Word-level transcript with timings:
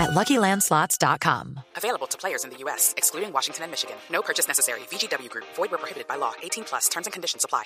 at 0.00 0.10
LuckyLandSlots.com. 0.10 1.60
Available 1.76 2.06
to 2.08 2.16
players 2.16 2.44
in 2.44 2.50
the 2.50 2.56
U.S., 2.64 2.94
excluding 2.96 3.32
Washington 3.32 3.64
and 3.64 3.70
Michigan. 3.70 3.96
No 4.10 4.22
purchase 4.22 4.48
necessary. 4.48 4.80
VGW 4.90 5.28
Group. 5.28 5.46
Void 5.56 5.70
where 5.70 5.78
prohibited 5.78 6.08
by 6.08 6.16
law. 6.16 6.32
18 6.42 6.64
plus. 6.64 6.88
Terms 6.88 7.06
and 7.06 7.12
conditions 7.12 7.44
apply. 7.44 7.64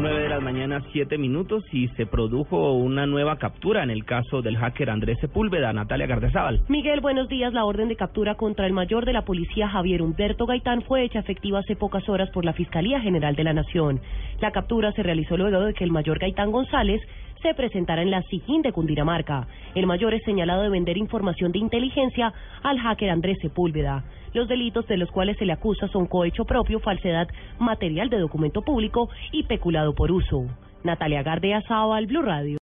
9 0.00 0.22
de 0.22 0.28
la 0.28 0.40
mañana, 0.40 0.80
7 0.92 1.18
minutos, 1.18 1.64
y 1.72 1.88
se 1.96 2.06
produjo 2.06 2.72
una 2.74 3.06
nueva 3.06 3.36
captura 3.36 3.82
en 3.82 3.90
el 3.90 4.04
caso 4.04 4.42
del 4.42 4.56
hacker 4.56 4.90
Andrés 4.90 5.18
Sepúlveda, 5.20 5.72
Natalia 5.72 6.06
Gardezábal. 6.06 6.64
Miguel, 6.68 7.00
buenos 7.00 7.28
días. 7.28 7.52
La 7.52 7.64
orden 7.64 7.88
de 7.88 7.96
captura 7.96 8.36
contra 8.36 8.66
el 8.66 8.72
mayor 8.72 9.04
de 9.06 9.12
la 9.12 9.24
policía, 9.24 9.68
Javier 9.68 10.02
Humberto 10.02 10.46
Gaitán, 10.46 10.82
fue 10.82 11.04
hecha 11.04 11.18
efectiva 11.18 11.58
hace 11.58 11.74
pocas 11.74 12.08
horas 12.08 12.30
por 12.30 12.44
la 12.44 12.52
Fiscalía 12.52 13.00
General 13.00 13.34
de 13.34 13.44
la 13.44 13.52
Nación. 13.52 14.00
La 14.40 14.52
captura 14.52 14.92
se 14.92 15.02
realizó 15.02 15.36
luego 15.36 15.60
de 15.60 15.74
que 15.74 15.84
el 15.84 15.90
mayor 15.90 16.18
Gaitán 16.18 16.52
González 16.52 17.00
se 17.42 17.54
presentará 17.54 18.02
en 18.02 18.10
la 18.10 18.22
SIGIN 18.22 18.62
de 18.62 18.72
Cundinamarca. 18.72 19.46
El 19.74 19.86
mayor 19.86 20.14
es 20.14 20.22
señalado 20.24 20.62
de 20.62 20.68
vender 20.68 20.96
información 20.96 21.52
de 21.52 21.58
inteligencia 21.58 22.32
al 22.62 22.78
hacker 22.78 23.10
Andrés 23.10 23.38
Sepúlveda. 23.40 24.04
Los 24.34 24.48
delitos 24.48 24.86
de 24.86 24.96
los 24.96 25.10
cuales 25.10 25.36
se 25.38 25.46
le 25.46 25.52
acusa 25.52 25.88
son 25.88 26.06
cohecho 26.06 26.44
propio, 26.44 26.80
falsedad 26.80 27.28
material 27.58 28.10
de 28.10 28.18
documento 28.18 28.62
público 28.62 29.08
y 29.32 29.44
peculado 29.44 29.94
por 29.94 30.12
uso. 30.12 30.46
Natalia 30.84 31.22
Gardea 31.22 31.62
al 31.68 32.06
Blue 32.06 32.22
Radio. 32.22 32.56